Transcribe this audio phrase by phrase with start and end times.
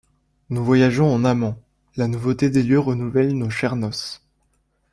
[0.49, 1.59] Nous voyageons en amants:
[1.95, 4.23] la nouveauté des lieux renouvelle nos chères noces.